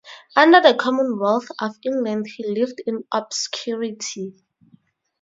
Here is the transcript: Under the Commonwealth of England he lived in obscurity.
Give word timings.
Under 0.35 0.59
the 0.59 0.73
Commonwealth 0.73 1.47
of 1.61 1.75
England 1.85 2.25
he 2.35 2.55
lived 2.59 2.81
in 2.87 3.03
obscurity. 3.13 4.33